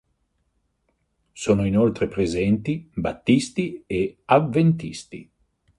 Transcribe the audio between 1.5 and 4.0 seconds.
inoltre presenti battisti